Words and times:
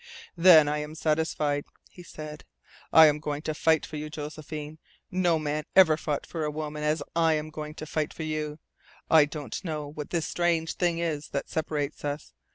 "Then 0.35 0.67
I 0.67 0.79
am 0.79 0.95
satisfied," 0.95 1.65
he 1.91 2.01
said. 2.01 2.43
"I 2.91 3.05
am 3.05 3.19
going 3.19 3.43
to 3.43 3.53
fight 3.53 3.85
for 3.85 3.97
you, 3.97 4.09
Josephine. 4.09 4.79
No 5.11 5.37
man 5.37 5.65
ever 5.75 5.95
fought 5.95 6.25
for 6.25 6.43
a 6.43 6.49
woman 6.49 6.81
as 6.81 7.03
I 7.15 7.33
am 7.33 7.51
going 7.51 7.75
to 7.75 7.85
fight 7.85 8.11
for 8.11 8.23
you. 8.23 8.57
I 9.11 9.25
don't 9.25 9.63
know 9.63 9.87
what 9.87 10.09
this 10.09 10.25
strange 10.25 10.73
thing 10.73 10.97
is 10.97 11.27
that 11.33 11.51
separates 11.51 12.03
us. 12.03 12.33